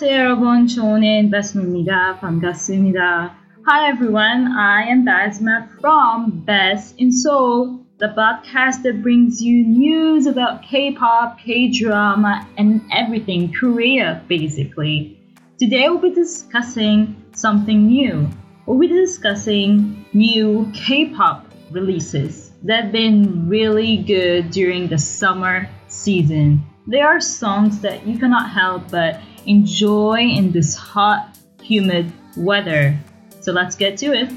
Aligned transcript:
안녕하세요 0.00 0.20
여러분. 0.20 0.66
좋은 0.66 1.30
베스입니다. 1.30 2.16
반갑습니다. 2.16 3.36
Hi 3.68 3.90
everyone, 3.90 4.50
I 4.56 4.88
am 4.88 5.04
Basma 5.04 5.68
from 5.80 6.46
Best 6.46 6.96
in 6.98 7.12
Seoul, 7.12 7.84
the 7.98 8.08
podcast 8.16 8.84
that 8.84 9.02
brings 9.02 9.42
you 9.42 9.66
news 9.66 10.26
about 10.26 10.62
K-pop, 10.62 11.38
K-drama, 11.38 12.48
and 12.56 12.80
everything 12.90 13.52
Korea 13.52 14.22
basically. 14.26 15.20
Today 15.60 15.90
we'll 15.90 16.00
be 16.00 16.14
discussing 16.14 17.14
something 17.34 17.86
new. 17.86 18.30
We'll 18.64 18.80
be 18.80 18.88
discussing 18.88 20.06
new 20.14 20.72
K-pop 20.72 21.52
releases 21.70 22.50
that 22.64 22.84
have 22.84 22.92
been 22.92 23.46
really 23.46 23.98
good 23.98 24.50
during 24.52 24.88
the 24.88 24.96
summer 24.96 25.68
season. 25.88 26.64
There 26.86 27.06
are 27.06 27.20
songs 27.20 27.80
that 27.80 28.06
you 28.06 28.18
cannot 28.18 28.48
help 28.48 28.90
but 28.90 29.20
enjoy 29.45 30.19
in 30.19 30.51
this 30.51 30.75
hot, 30.75 31.37
humid 31.61 32.11
weather. 32.37 32.97
So 33.41 33.51
let's 33.51 33.75
get 33.75 33.97
to 33.99 34.13
it. 34.13 34.29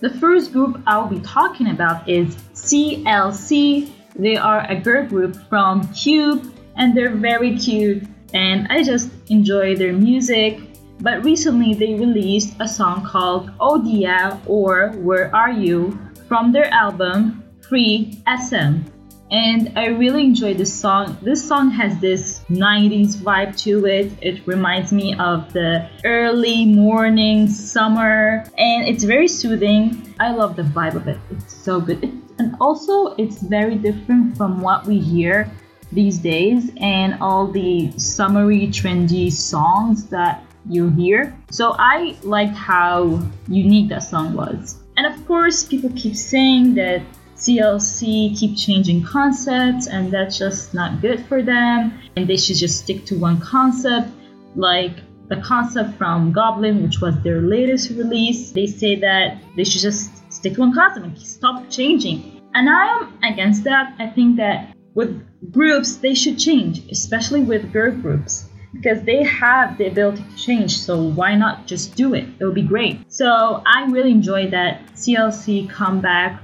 The 0.00 0.10
first 0.20 0.52
group 0.52 0.80
I'll 0.86 1.08
be 1.08 1.20
talking 1.20 1.70
about 1.70 2.08
is 2.08 2.36
CLC. 2.54 3.90
They 4.16 4.36
are 4.36 4.64
a 4.70 4.76
girl 4.76 5.06
group 5.06 5.36
from 5.48 5.88
Cube 5.92 6.52
and 6.76 6.96
they're 6.96 7.14
very 7.14 7.56
cute 7.56 8.04
and 8.34 8.66
I 8.70 8.82
just 8.82 9.10
enjoy 9.28 9.76
their 9.76 9.92
music. 9.92 10.60
But 11.00 11.24
recently 11.24 11.74
they 11.74 11.94
released 11.94 12.54
a 12.60 12.68
song 12.68 13.04
called 13.04 13.50
oh 13.60 13.80
Eodiya 13.80 14.40
or 14.46 14.90
Where 14.98 15.34
Are 15.34 15.52
You 15.52 15.98
from 16.26 16.52
their 16.52 16.72
album 16.72 17.42
Free'sm 17.60 18.84
and 19.30 19.72
I 19.76 19.86
really 19.86 20.24
enjoy 20.24 20.54
this 20.54 20.72
song. 20.72 21.18
This 21.22 21.46
song 21.46 21.70
has 21.70 21.98
this 22.00 22.40
90s 22.50 23.16
vibe 23.16 23.56
to 23.64 23.86
it. 23.86 24.12
It 24.22 24.46
reminds 24.46 24.92
me 24.92 25.14
of 25.18 25.52
the 25.52 25.88
early 26.04 26.64
morning 26.64 27.48
summer 27.48 28.44
and 28.56 28.88
it's 28.88 29.04
very 29.04 29.28
soothing. 29.28 30.14
I 30.18 30.32
love 30.32 30.56
the 30.56 30.62
vibe 30.62 30.94
of 30.94 31.08
it. 31.08 31.18
It's 31.30 31.54
so 31.54 31.80
good. 31.80 32.12
And 32.38 32.54
also 32.60 33.16
it's 33.16 33.42
very 33.42 33.74
different 33.74 34.36
from 34.36 34.60
what 34.60 34.86
we 34.86 35.00
hear 35.00 35.50
these 35.90 36.18
days 36.18 36.70
and 36.80 37.18
all 37.20 37.48
the 37.48 37.90
summery 37.98 38.68
trendy 38.68 39.32
songs 39.32 40.04
that 40.10 40.44
you 40.68 40.88
hear. 40.90 41.36
So 41.50 41.74
I 41.76 42.16
liked 42.22 42.54
how 42.54 43.20
unique 43.48 43.88
that 43.88 44.04
song 44.04 44.34
was. 44.34 44.76
And 44.96 45.06
of 45.06 45.26
course, 45.26 45.64
people 45.64 45.90
keep 45.96 46.14
saying 46.14 46.74
that 46.74 47.02
CLC 47.38 48.36
keep 48.36 48.56
changing 48.56 49.04
concepts 49.04 49.86
and 49.86 50.12
that's 50.12 50.36
just 50.38 50.74
not 50.74 51.00
good 51.00 51.24
for 51.26 51.40
them 51.40 51.96
and 52.16 52.26
they 52.26 52.36
should 52.36 52.56
just 52.56 52.80
stick 52.80 53.06
to 53.06 53.16
one 53.16 53.40
concept. 53.40 54.08
Like 54.56 54.96
the 55.28 55.36
concept 55.36 55.96
from 55.96 56.32
Hobgoblin 56.32 56.82
which 56.82 57.00
was 57.00 57.14
their 57.22 57.40
latest 57.40 57.90
release 57.90 58.50
they 58.50 58.66
say 58.66 58.96
that 58.96 59.38
they 59.56 59.62
should 59.62 59.82
just 59.82 60.10
stick 60.32 60.54
to 60.54 60.60
one 60.60 60.74
concept 60.74 61.06
and 61.06 61.18
stop 61.18 61.70
changing. 61.70 62.42
And 62.54 62.68
I 62.68 62.86
am 62.86 63.18
against 63.22 63.62
that. 63.64 63.94
I 64.00 64.08
think 64.08 64.36
that 64.38 64.74
with 64.94 65.22
groups 65.52 65.96
they 65.96 66.14
should 66.14 66.38
change 66.40 66.82
especially 66.90 67.42
with 67.42 67.72
girl 67.72 67.92
groups 67.92 68.48
because 68.74 69.02
they 69.04 69.22
have 69.22 69.78
the 69.78 69.86
ability 69.86 70.24
to 70.24 70.36
change 70.36 70.76
so 70.76 71.00
why 71.00 71.36
not 71.36 71.68
just 71.68 71.94
do 71.94 72.14
it? 72.14 72.24
It 72.40 72.44
would 72.44 72.56
be 72.56 72.62
great. 72.62 72.98
So 73.12 73.62
I 73.64 73.86
really 73.90 74.10
enjoyed 74.10 74.50
that 74.50 74.84
CLC 74.94 75.70
comeback 75.70 76.42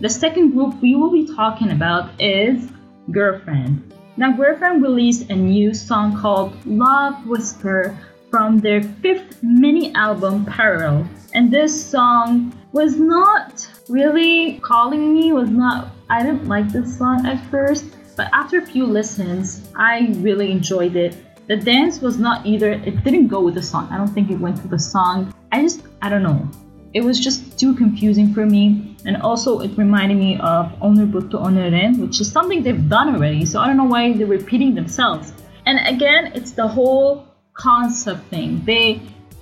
the 0.00 0.08
second 0.08 0.52
group 0.52 0.80
we 0.80 0.94
will 0.94 1.10
be 1.10 1.26
talking 1.26 1.72
about 1.72 2.10
is 2.20 2.70
Girlfriend. 3.10 3.94
Now, 4.16 4.32
Girlfriend 4.32 4.82
released 4.82 5.30
a 5.30 5.36
new 5.36 5.74
song 5.74 6.16
called 6.16 6.54
Love 6.66 7.26
Whisper 7.26 7.98
from 8.30 8.58
their 8.58 8.82
fifth 8.82 9.42
mini 9.42 9.94
album 9.94 10.44
Parallel. 10.46 11.08
And 11.34 11.50
this 11.50 11.72
song 11.84 12.52
was 12.72 12.96
not 12.96 13.68
really 13.88 14.58
calling 14.60 15.12
me, 15.14 15.32
was 15.32 15.50
not, 15.50 15.88
I 16.08 16.22
didn't 16.22 16.48
like 16.48 16.68
this 16.68 16.96
song 16.96 17.26
at 17.26 17.44
first, 17.50 17.84
but 18.16 18.28
after 18.32 18.58
a 18.58 18.66
few 18.66 18.86
listens, 18.86 19.68
I 19.76 20.14
really 20.18 20.50
enjoyed 20.50 20.96
it. 20.96 21.16
The 21.46 21.56
dance 21.56 22.00
was 22.00 22.18
not 22.18 22.46
either, 22.46 22.72
it 22.72 23.04
didn't 23.04 23.28
go 23.28 23.40
with 23.40 23.54
the 23.54 23.62
song. 23.62 23.88
I 23.90 23.96
don't 23.96 24.08
think 24.08 24.30
it 24.30 24.38
went 24.38 24.62
with 24.62 24.70
the 24.70 24.78
song. 24.78 25.34
I 25.52 25.62
just, 25.62 25.82
I 26.00 26.08
don't 26.08 26.22
know 26.22 26.48
it 26.92 27.02
was 27.02 27.20
just 27.20 27.58
too 27.58 27.74
confusing 27.74 28.34
for 28.34 28.46
me 28.46 28.89
and 29.04 29.16
also 29.22 29.60
it 29.60 29.76
reminded 29.76 30.18
me 30.18 30.38
of 30.40 30.72
Honor 30.80 31.06
Book 31.06 31.30
to 31.30 31.38
Honoren, 31.38 31.98
which 31.98 32.20
is 32.20 32.30
something 32.30 32.62
they've 32.62 32.88
done 32.88 33.14
already. 33.14 33.44
So 33.46 33.60
I 33.60 33.66
don't 33.66 33.76
know 33.76 33.84
why 33.84 34.12
they're 34.12 34.26
repeating 34.26 34.74
themselves. 34.74 35.32
And 35.66 35.78
again, 35.86 36.32
it's 36.34 36.52
the 36.52 36.66
whole 36.66 37.26
concept 37.54 38.24
thing. 38.28 38.62
They 38.64 39.00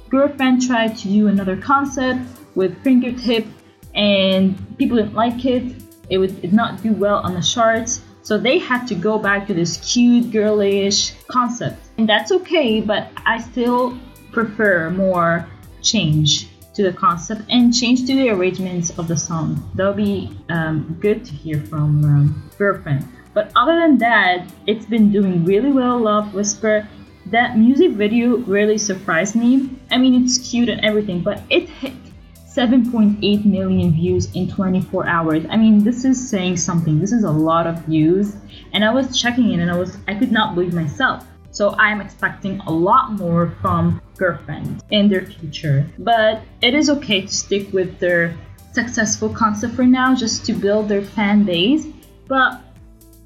girlfriend 0.08 0.66
tried 0.66 0.96
to 0.98 1.08
do 1.08 1.28
another 1.28 1.56
concept 1.56 2.20
with 2.54 2.82
fingertip, 2.82 3.46
and 3.94 4.56
people 4.78 4.96
didn't 4.96 5.14
like 5.14 5.44
it. 5.44 5.64
It 6.10 6.18
would 6.18 6.40
did 6.40 6.52
not 6.52 6.82
do 6.82 6.92
well 6.92 7.18
on 7.18 7.34
the 7.34 7.42
charts. 7.42 8.02
So 8.22 8.36
they 8.36 8.58
had 8.58 8.86
to 8.88 8.94
go 8.94 9.18
back 9.18 9.46
to 9.46 9.54
this 9.54 9.76
cute 9.92 10.30
girlish 10.30 11.12
concept. 11.28 11.80
And 11.96 12.08
that's 12.08 12.30
okay, 12.32 12.80
but 12.80 13.10
I 13.24 13.40
still 13.40 13.98
prefer 14.32 14.90
more 14.90 15.48
change 15.82 16.48
to 16.78 16.84
the 16.84 16.92
concept 16.92 17.42
and 17.50 17.74
change 17.74 18.06
to 18.06 18.14
the 18.14 18.30
arrangements 18.30 18.96
of 18.98 19.08
the 19.08 19.16
song. 19.16 19.68
That'll 19.74 19.92
be 19.92 20.30
um, 20.48 20.96
good 21.00 21.24
to 21.24 21.32
hear 21.32 21.60
from 21.60 22.04
um, 22.04 22.50
Girlfriend. 22.56 23.04
But 23.34 23.50
other 23.56 23.74
than 23.80 23.98
that, 23.98 24.48
it's 24.68 24.86
been 24.86 25.10
doing 25.10 25.44
really 25.44 25.72
well. 25.72 25.98
Love 25.98 26.32
Whisper. 26.34 26.88
That 27.26 27.58
music 27.58 27.90
video 27.92 28.36
really 28.36 28.78
surprised 28.78 29.34
me. 29.34 29.70
I 29.90 29.98
mean, 29.98 30.22
it's 30.22 30.38
cute 30.38 30.68
and 30.68 30.80
everything, 30.84 31.20
but 31.20 31.42
it 31.50 31.68
hit 31.68 31.94
7.8 32.46 33.44
million 33.44 33.90
views 33.90 34.32
in 34.36 34.48
24 34.48 35.06
hours. 35.08 35.44
I 35.50 35.56
mean, 35.56 35.82
this 35.82 36.04
is 36.04 36.30
saying 36.30 36.58
something. 36.58 37.00
This 37.00 37.10
is 37.10 37.24
a 37.24 37.30
lot 37.30 37.66
of 37.66 37.80
views. 37.86 38.36
And 38.72 38.84
I 38.84 38.94
was 38.94 39.20
checking 39.20 39.50
it 39.50 39.58
and 39.58 39.70
I 39.70 39.76
was 39.76 39.98
I 40.06 40.14
could 40.14 40.30
not 40.30 40.54
believe 40.54 40.74
myself. 40.74 41.26
So 41.58 41.74
I'm 41.76 42.00
expecting 42.00 42.60
a 42.68 42.70
lot 42.70 43.14
more 43.14 43.50
from 43.60 44.00
Girlfriend 44.16 44.84
in 44.92 45.08
their 45.08 45.26
future. 45.26 45.84
But 45.98 46.42
it 46.62 46.72
is 46.72 46.88
okay 46.88 47.22
to 47.22 47.34
stick 47.34 47.72
with 47.72 47.98
their 47.98 48.38
successful 48.70 49.28
concept 49.28 49.74
for 49.74 49.82
now 49.82 50.14
just 50.14 50.46
to 50.46 50.52
build 50.52 50.88
their 50.88 51.02
fan 51.02 51.42
base. 51.42 51.84
But 52.28 52.60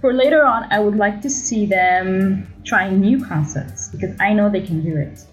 for 0.01 0.15
later 0.15 0.47
on, 0.47 0.67
I 0.73 0.79
would 0.79 0.97
like 0.97 1.21
to 1.21 1.29
see 1.29 1.67
them 1.67 2.51
trying 2.65 3.03
new 3.03 3.23
concepts 3.23 3.91
because 3.91 4.17
I 4.19 4.33
know 4.33 4.49
they 4.49 4.63
can 4.63 4.83
do 4.83 4.97
it. 4.97 5.27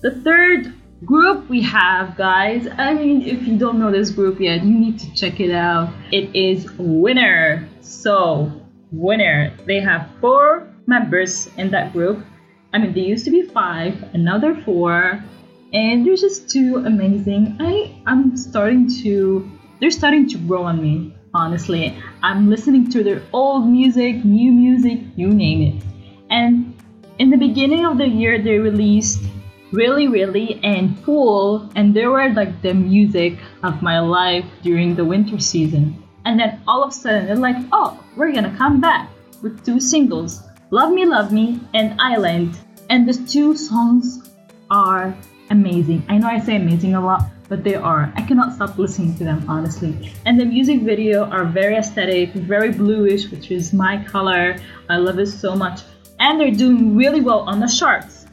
The 0.00 0.12
third 0.22 0.72
group 1.04 1.48
we 1.48 1.60
have, 1.62 2.16
guys, 2.16 2.68
I 2.78 2.94
mean, 2.94 3.22
if 3.22 3.48
you 3.48 3.58
don't 3.58 3.80
know 3.80 3.90
this 3.90 4.12
group 4.12 4.38
yet, 4.38 4.62
you 4.62 4.78
need 4.78 5.00
to 5.00 5.12
check 5.12 5.40
it 5.40 5.50
out. 5.50 5.92
It 6.12 6.36
is 6.36 6.70
Winner. 6.78 7.68
So, 7.80 8.52
winner. 8.92 9.52
They 9.66 9.80
have 9.80 10.08
four 10.20 10.68
members 10.86 11.48
in 11.56 11.70
that 11.70 11.92
group. 11.92 12.24
I 12.72 12.78
mean, 12.78 12.92
they 12.92 13.00
used 13.00 13.24
to 13.24 13.30
be 13.30 13.42
five, 13.42 14.02
another 14.14 14.54
four, 14.62 15.22
and 15.72 16.06
they're 16.06 16.16
just 16.16 16.50
too 16.50 16.82
amazing. 16.86 17.56
I 17.60 17.94
I'm 18.06 18.36
starting 18.36 18.88
to 19.02 19.50
they're 19.80 19.90
starting 19.90 20.28
to 20.30 20.38
grow 20.38 20.64
on 20.64 20.82
me. 20.82 21.14
Honestly, 21.32 21.96
I'm 22.22 22.50
listening 22.50 22.90
to 22.90 23.04
their 23.04 23.22
old 23.32 23.66
music, 23.68 24.24
new 24.24 24.52
music, 24.52 25.00
you 25.16 25.28
name 25.28 25.62
it. 25.62 25.84
And 26.28 26.74
in 27.18 27.30
the 27.30 27.36
beginning 27.36 27.86
of 27.86 27.98
the 27.98 28.08
year, 28.08 28.42
they 28.42 28.58
released 28.58 29.22
really, 29.72 30.08
really 30.08 30.60
and 30.64 30.98
Fool, 31.04 31.70
and 31.76 31.94
they 31.94 32.06
were 32.06 32.28
like 32.30 32.62
the 32.62 32.74
music 32.74 33.38
of 33.62 33.82
my 33.82 34.00
life 34.00 34.44
during 34.62 34.96
the 34.96 35.04
winter 35.04 35.38
season. 35.38 36.02
And 36.24 36.38
then 36.38 36.60
all 36.66 36.82
of 36.82 36.90
a 36.90 36.92
sudden, 36.92 37.26
they're 37.26 37.36
like, 37.36 37.56
oh, 37.72 38.02
we're 38.16 38.32
gonna 38.32 38.56
come 38.56 38.80
back 38.80 39.10
with 39.42 39.64
two 39.64 39.80
singles 39.80 40.42
Love 40.70 40.92
Me, 40.92 41.04
Love 41.04 41.32
Me, 41.32 41.60
and 41.74 42.00
Island. 42.00 42.58
And 42.90 43.08
the 43.08 43.14
two 43.14 43.56
songs 43.56 44.30
are 44.70 45.16
amazing. 45.50 46.04
I 46.08 46.18
know 46.18 46.28
I 46.28 46.38
say 46.38 46.56
amazing 46.56 46.94
a 46.94 47.04
lot, 47.04 47.22
but 47.48 47.64
they 47.64 47.74
are. 47.74 48.12
I 48.16 48.22
cannot 48.22 48.54
stop 48.54 48.78
listening 48.78 49.16
to 49.18 49.24
them, 49.24 49.44
honestly. 49.48 50.12
And 50.26 50.38
the 50.38 50.44
music 50.44 50.82
video 50.82 51.24
are 51.24 51.44
very 51.44 51.76
aesthetic, 51.76 52.32
very 52.32 52.72
bluish, 52.72 53.30
which 53.30 53.50
is 53.50 53.72
my 53.72 54.02
color. 54.04 54.56
I 54.88 54.96
love 54.98 55.18
it 55.18 55.26
so 55.26 55.56
much. 55.56 55.80
And 56.20 56.40
they're 56.40 56.52
doing 56.52 56.96
really 56.96 57.20
well 57.20 57.40
on 57.40 57.58
the 57.60 57.66
charts. 57.66 58.26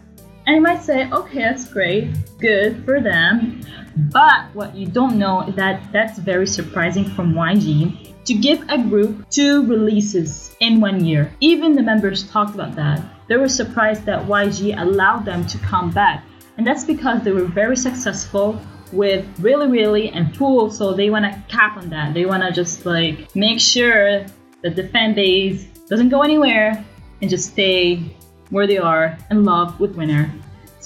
And 0.45 0.55
you 0.55 0.61
might 0.61 0.83
say, 0.83 1.09
okay, 1.11 1.39
that's 1.39 1.65
great, 1.65 2.09
good 2.39 2.85
for 2.85 3.01
them. 3.01 3.61
But 4.11 4.53
what 4.53 4.75
you 4.75 4.87
don't 4.87 5.17
know 5.17 5.41
is 5.41 5.55
that 5.55 5.91
that's 5.91 6.19
very 6.19 6.47
surprising 6.47 7.05
from 7.05 7.33
YG 7.33 8.25
to 8.25 8.33
give 8.33 8.63
a 8.69 8.77
group 8.77 9.29
two 9.29 9.65
releases 9.65 10.55
in 10.59 10.79
one 10.79 11.03
year. 11.03 11.33
Even 11.39 11.73
the 11.73 11.81
members 11.81 12.29
talked 12.29 12.53
about 12.53 12.75
that. 12.75 13.03
They 13.27 13.37
were 13.37 13.49
surprised 13.49 14.05
that 14.05 14.27
YG 14.27 14.79
allowed 14.79 15.25
them 15.25 15.47
to 15.47 15.57
come 15.59 15.91
back. 15.91 16.23
And 16.57 16.65
that's 16.65 16.85
because 16.85 17.23
they 17.23 17.31
were 17.31 17.45
very 17.45 17.77
successful 17.77 18.59
with 18.93 19.25
really 19.39 19.67
really 19.67 20.07
and 20.09 20.33
Fool 20.37 20.71
so 20.71 20.93
they 20.93 21.09
want 21.09 21.25
to 21.25 21.43
cap 21.49 21.75
on 21.75 21.89
that 21.89 22.13
they 22.13 22.25
want 22.25 22.41
to 22.41 22.53
just 22.53 22.85
like 22.85 23.35
make 23.35 23.59
sure 23.59 24.25
that 24.63 24.77
the 24.77 24.87
fan 24.87 25.13
base 25.13 25.65
doesn't 25.89 26.07
go 26.07 26.21
anywhere 26.21 26.85
and 27.21 27.29
just 27.29 27.51
stay 27.51 28.15
where 28.49 28.67
they 28.67 28.77
are 28.77 29.17
and 29.29 29.45
love 29.45 29.79
with 29.79 29.95
winner. 29.95 30.31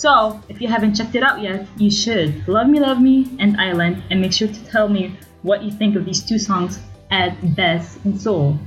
So, 0.02 0.42
if 0.50 0.60
you 0.60 0.68
haven't 0.68 0.96
checked 0.96 1.14
it 1.14 1.22
out 1.22 1.44
yet, 1.44 1.68
you 1.78 1.92
should. 1.92 2.48
Love 2.48 2.68
Me, 2.68 2.80
Love 2.80 3.00
Me, 3.00 3.30
and 3.38 3.62
Island, 3.62 4.02
and 4.10 4.20
make 4.20 4.34
sure 4.34 4.48
to 4.48 4.66
tell 4.66 4.90
me 4.90 5.16
what 5.44 5.62
you 5.62 5.70
think 5.70 5.96
of 5.96 6.06
these 6.06 6.26
two 6.26 6.40
songs 6.40 6.80
at 7.12 7.38
Best 7.56 8.04
in 8.04 8.18
Seoul. 8.18 8.58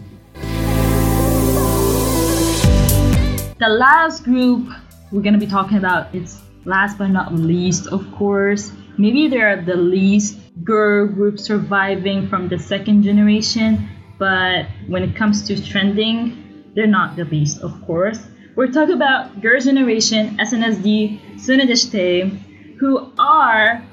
The 3.58 3.66
last 3.66 4.22
group 4.22 4.68
we're 5.10 5.22
gonna 5.22 5.42
be 5.42 5.48
talking 5.48 5.76
about 5.76 6.14
is 6.14 6.40
last 6.66 6.98
but 6.98 7.08
not 7.08 7.34
least, 7.34 7.88
of 7.88 8.06
course. 8.14 8.70
Maybe 8.96 9.26
they're 9.26 9.60
the 9.60 9.74
least 9.74 10.38
girl 10.62 11.08
group 11.08 11.40
surviving 11.40 12.28
from 12.28 12.46
the 12.46 12.60
second 12.60 13.02
generation, 13.02 13.88
but 14.20 14.66
when 14.86 15.02
it 15.02 15.16
comes 15.16 15.42
to 15.48 15.60
trending, 15.60 16.70
they're 16.76 16.86
not 16.86 17.16
the 17.16 17.24
least, 17.24 17.60
of 17.60 17.74
course. 17.84 18.22
We're 18.56 18.70
talking 18.70 18.94
about 18.94 19.42
Girl 19.42 19.60
Generation, 19.60 20.36
SNSD, 20.38 21.42
Sonyeo 21.42 21.74
Sidae, 21.74 22.76
who 22.78 23.10
are 23.18 23.84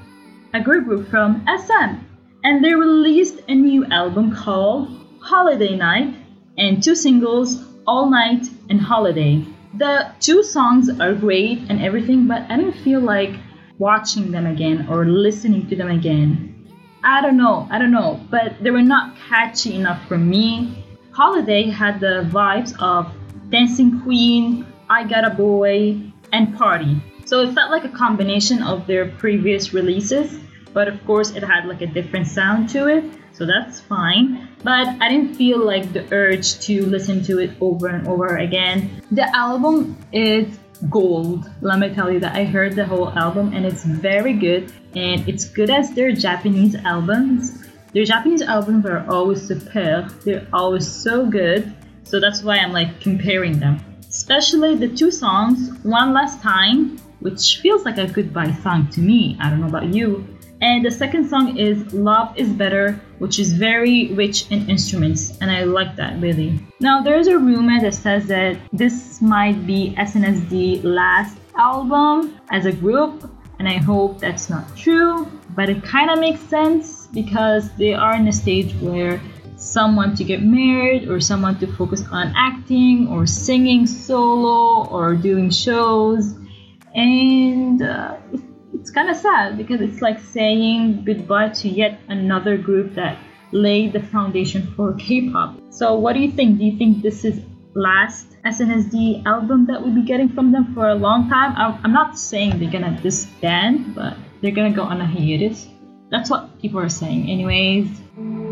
a 0.54 0.60
girl 0.60 0.80
group 0.82 1.08
from 1.08 1.44
SM. 1.48 1.98
And 2.44 2.64
they 2.64 2.72
released 2.72 3.40
a 3.48 3.56
new 3.56 3.84
album 3.86 4.32
called 4.32 4.88
Holiday 5.20 5.74
Night 5.74 6.14
and 6.56 6.80
two 6.80 6.94
singles, 6.94 7.58
All 7.88 8.08
Night 8.08 8.46
and 8.70 8.80
Holiday. 8.80 9.44
The 9.74 10.12
two 10.20 10.44
songs 10.44 10.88
are 11.00 11.12
great 11.12 11.58
and 11.68 11.82
everything, 11.82 12.28
but 12.28 12.42
I 12.48 12.56
don't 12.56 12.84
feel 12.84 13.00
like 13.00 13.34
watching 13.78 14.30
them 14.30 14.46
again 14.46 14.86
or 14.88 15.06
listening 15.06 15.66
to 15.70 15.76
them 15.76 15.90
again. 15.90 16.68
I 17.02 17.20
don't 17.20 17.36
know, 17.36 17.66
I 17.68 17.80
don't 17.80 17.90
know, 17.90 18.20
but 18.30 18.62
they 18.62 18.70
were 18.70 18.80
not 18.80 19.16
catchy 19.28 19.74
enough 19.74 20.06
for 20.06 20.18
me. 20.18 20.84
Holiday 21.10 21.68
had 21.68 21.98
the 21.98 22.28
vibes 22.30 22.80
of 22.80 23.12
Dancing 23.52 24.00
Queen, 24.00 24.66
I 24.88 25.04
Got 25.04 25.26
a 25.26 25.30
Boy, 25.30 26.00
and 26.32 26.56
Party. 26.56 26.96
So 27.26 27.42
it 27.42 27.52
felt 27.52 27.70
like 27.70 27.84
a 27.84 27.90
combination 27.90 28.62
of 28.62 28.86
their 28.86 29.10
previous 29.10 29.74
releases, 29.74 30.40
but 30.72 30.88
of 30.88 31.04
course 31.04 31.32
it 31.32 31.44
had 31.44 31.66
like 31.66 31.82
a 31.82 31.86
different 31.86 32.26
sound 32.28 32.70
to 32.70 32.86
it, 32.86 33.04
so 33.32 33.44
that's 33.44 33.78
fine. 33.78 34.48
But 34.64 34.88
I 35.02 35.08
didn't 35.10 35.34
feel 35.34 35.58
like 35.58 35.92
the 35.92 36.10
urge 36.14 36.60
to 36.60 36.86
listen 36.86 37.22
to 37.24 37.40
it 37.40 37.50
over 37.60 37.88
and 37.88 38.08
over 38.08 38.38
again. 38.38 39.02
The 39.10 39.28
album 39.36 39.98
is 40.12 40.58
gold. 40.88 41.50
Let 41.60 41.78
me 41.78 41.94
tell 41.94 42.10
you 42.10 42.20
that 42.20 42.34
I 42.34 42.44
heard 42.44 42.74
the 42.74 42.86
whole 42.86 43.10
album 43.10 43.52
and 43.52 43.66
it's 43.66 43.84
very 43.84 44.32
good 44.32 44.72
and 44.96 45.28
it's 45.28 45.44
good 45.44 45.68
as 45.68 45.92
their 45.92 46.12
Japanese 46.12 46.74
albums. 46.74 47.68
Their 47.92 48.04
Japanese 48.04 48.40
albums 48.40 48.86
are 48.86 49.04
always 49.10 49.46
superb. 49.46 50.08
They're 50.22 50.46
always 50.54 50.90
so 50.90 51.26
good. 51.26 51.74
So 52.12 52.20
that's 52.20 52.42
why 52.42 52.58
I'm 52.58 52.72
like 52.72 53.00
comparing 53.00 53.58
them. 53.58 53.82
Especially 54.06 54.76
the 54.76 54.86
two 54.86 55.10
songs, 55.10 55.70
One 55.82 56.12
Last 56.12 56.42
Time, 56.42 56.98
which 57.20 57.60
feels 57.62 57.86
like 57.86 57.96
a 57.96 58.06
goodbye 58.06 58.52
song 58.62 58.88
to 58.90 59.00
me. 59.00 59.38
I 59.40 59.48
don't 59.48 59.62
know 59.62 59.68
about 59.68 59.94
you. 59.94 60.28
And 60.60 60.84
the 60.84 60.90
second 60.90 61.26
song 61.30 61.56
is 61.56 61.94
Love 61.94 62.36
is 62.36 62.50
Bitter, 62.50 63.00
which 63.18 63.38
is 63.38 63.54
very 63.54 64.12
rich 64.12 64.50
in 64.50 64.68
instruments, 64.68 65.38
and 65.40 65.50
I 65.50 65.64
like 65.64 65.96
that 65.96 66.20
really. 66.20 66.60
Now, 66.80 67.00
there's 67.00 67.28
a 67.28 67.38
rumor 67.38 67.80
that 67.80 67.94
says 67.94 68.26
that 68.26 68.58
this 68.74 69.22
might 69.22 69.66
be 69.66 69.94
SNSD 69.96 70.84
last 70.84 71.38
album 71.56 72.38
as 72.50 72.66
a 72.66 72.72
group, 72.72 73.24
and 73.58 73.66
I 73.66 73.78
hope 73.78 74.18
that's 74.18 74.50
not 74.50 74.76
true, 74.76 75.26
but 75.56 75.70
it 75.70 75.82
kind 75.82 76.10
of 76.10 76.18
makes 76.18 76.40
sense 76.40 77.06
because 77.06 77.72
they 77.76 77.94
are 77.94 78.14
in 78.16 78.28
a 78.28 78.32
stage 78.34 78.74
where 78.82 79.18
someone 79.62 80.16
to 80.16 80.24
get 80.24 80.42
married 80.42 81.08
or 81.08 81.20
someone 81.20 81.56
to 81.60 81.66
focus 81.76 82.02
on 82.10 82.32
acting 82.36 83.06
or 83.08 83.26
singing 83.26 83.86
solo 83.86 84.88
or 84.88 85.14
doing 85.14 85.50
shows. 85.50 86.34
And 86.94 87.80
uh, 87.80 88.16
it's 88.74 88.90
kind 88.90 89.08
of 89.08 89.16
sad 89.16 89.56
because 89.56 89.80
it's 89.80 90.02
like 90.02 90.18
saying 90.18 91.04
goodbye 91.04 91.50
to 91.60 91.68
yet 91.68 92.00
another 92.08 92.56
group 92.56 92.94
that 92.96 93.16
laid 93.52 93.92
the 93.92 94.02
foundation 94.02 94.66
for 94.74 94.94
k-pop. 94.94 95.56
So 95.70 95.94
what 95.94 96.14
do 96.14 96.20
you 96.20 96.32
think? 96.32 96.58
Do 96.58 96.64
you 96.64 96.76
think 96.76 97.02
this 97.02 97.24
is 97.24 97.40
last 97.74 98.26
SNSD 98.44 99.24
album 99.24 99.66
that 99.66 99.80
we'll 99.80 99.94
be 99.94 100.02
getting 100.02 100.28
from 100.28 100.52
them 100.52 100.74
for 100.74 100.88
a 100.88 100.94
long 100.94 101.30
time? 101.30 101.54
I'm 101.56 101.92
not 101.92 102.18
saying 102.18 102.58
they're 102.58 102.70
gonna 102.70 103.00
disband 103.00 103.94
but 103.94 104.16
they're 104.42 104.50
gonna 104.50 104.74
go 104.74 104.82
on 104.82 105.00
a 105.00 105.06
hiatus. 105.06 105.68
That's 106.10 106.28
what 106.28 106.60
people 106.60 106.80
are 106.80 106.90
saying 106.90 107.30
anyways 107.30 108.51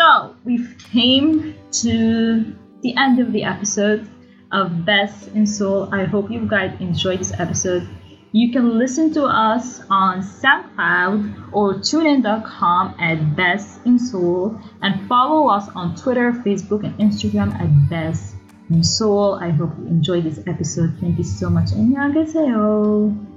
So 0.00 0.34
we've 0.46 0.76
came 0.78 1.56
to 1.84 2.56
the 2.80 2.96
end 2.96 3.20
of 3.20 3.32
the 3.32 3.44
episode 3.44 4.08
of 4.50 4.86
Best 4.86 5.28
in 5.34 5.46
Seoul. 5.46 5.90
I 5.92 6.04
hope 6.04 6.30
you 6.30 6.48
guys 6.48 6.72
enjoyed 6.80 7.20
this 7.20 7.38
episode. 7.38 7.86
You 8.32 8.50
can 8.50 8.78
listen 8.78 9.12
to 9.12 9.24
us 9.24 9.82
on 9.90 10.22
SoundCloud 10.22 11.52
or 11.52 11.74
tunein.com 11.74 12.94
at 12.98 13.36
Best 13.36 13.84
in 13.84 13.98
Seoul 13.98 14.58
and 14.80 15.06
follow 15.06 15.48
us 15.48 15.68
on 15.74 15.94
Twitter, 15.96 16.32
Facebook, 16.32 16.82
and 16.82 16.96
Instagram 16.96 17.52
at 17.60 17.68
Best 17.90 18.36
in 18.70 18.82
Seoul. 18.82 19.34
I 19.34 19.50
hope 19.50 19.76
you 19.78 19.86
enjoyed 19.86 20.24
this 20.24 20.40
episode. 20.46 20.96
Thank 20.98 21.18
you 21.18 21.24
so 21.24 21.50
much. 21.50 21.72
And 21.72 21.94
안녕하세요. 21.94 23.29